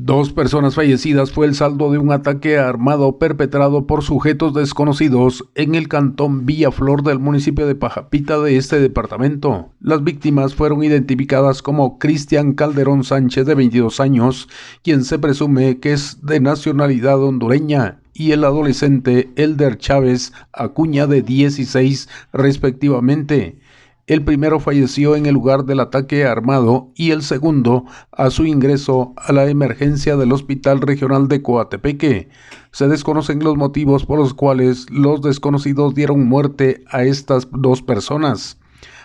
Dos 0.00 0.32
personas 0.32 0.76
fallecidas 0.76 1.32
fue 1.32 1.46
el 1.46 1.56
saldo 1.56 1.90
de 1.90 1.98
un 1.98 2.12
ataque 2.12 2.56
armado 2.56 3.18
perpetrado 3.18 3.88
por 3.88 4.04
sujetos 4.04 4.54
desconocidos 4.54 5.48
en 5.56 5.74
el 5.74 5.88
cantón 5.88 6.46
Villaflor 6.46 7.02
del 7.02 7.18
municipio 7.18 7.66
de 7.66 7.74
Pajapita 7.74 8.38
de 8.38 8.56
este 8.56 8.78
departamento. 8.78 9.70
Las 9.80 10.04
víctimas 10.04 10.54
fueron 10.54 10.84
identificadas 10.84 11.62
como 11.62 11.98
Cristian 11.98 12.52
Calderón 12.52 13.02
Sánchez 13.02 13.44
de 13.44 13.56
22 13.56 13.98
años, 13.98 14.48
quien 14.84 15.02
se 15.02 15.18
presume 15.18 15.80
que 15.80 15.94
es 15.94 16.24
de 16.24 16.38
nacionalidad 16.38 17.20
hondureña, 17.20 18.00
y 18.14 18.30
el 18.30 18.44
adolescente 18.44 19.30
Elder 19.34 19.78
Chávez 19.78 20.32
Acuña 20.52 21.08
de 21.08 21.22
16 21.22 22.08
respectivamente. 22.32 23.58
El 24.08 24.24
primero 24.24 24.58
falleció 24.58 25.16
en 25.16 25.26
el 25.26 25.34
lugar 25.34 25.66
del 25.66 25.80
ataque 25.80 26.24
armado 26.24 26.90
y 26.94 27.10
el 27.10 27.22
segundo 27.22 27.84
a 28.10 28.30
su 28.30 28.46
ingreso 28.46 29.12
a 29.18 29.34
la 29.34 29.44
emergencia 29.50 30.16
del 30.16 30.32
Hospital 30.32 30.80
Regional 30.80 31.28
de 31.28 31.42
Coatepeque. 31.42 32.30
Se 32.72 32.88
desconocen 32.88 33.44
los 33.44 33.58
motivos 33.58 34.06
por 34.06 34.18
los 34.18 34.32
cuales 34.32 34.86
los 34.88 35.20
desconocidos 35.20 35.94
dieron 35.94 36.26
muerte 36.26 36.84
a 36.88 37.04
estas 37.04 37.48
dos 37.52 37.82
personas. 37.82 38.56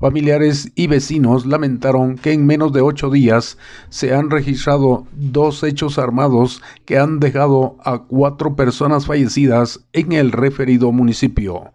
Familiares 0.00 0.72
y 0.74 0.86
vecinos 0.86 1.44
lamentaron 1.44 2.16
que 2.16 2.32
en 2.32 2.46
menos 2.46 2.72
de 2.72 2.80
ocho 2.80 3.10
días 3.10 3.58
se 3.90 4.14
han 4.14 4.30
registrado 4.30 5.06
dos 5.12 5.62
hechos 5.62 5.98
armados 5.98 6.62
que 6.86 6.96
han 6.96 7.20
dejado 7.20 7.76
a 7.84 7.98
cuatro 8.04 8.56
personas 8.56 9.04
fallecidas 9.04 9.84
en 9.92 10.12
el 10.12 10.32
referido 10.32 10.90
municipio. 10.90 11.74